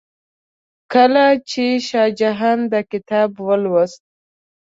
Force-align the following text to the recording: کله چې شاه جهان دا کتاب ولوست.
کله 0.93 1.25
چې 1.49 1.65
شاه 1.87 2.09
جهان 2.19 2.59
دا 2.71 2.81
کتاب 2.91 3.29
ولوست. 3.47 4.01